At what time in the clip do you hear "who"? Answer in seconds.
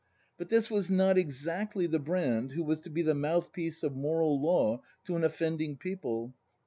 2.53-2.63